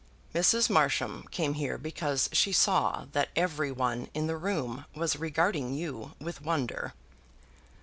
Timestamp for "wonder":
6.41-6.95